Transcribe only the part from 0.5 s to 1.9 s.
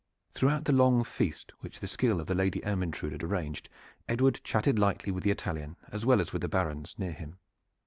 the long feast which the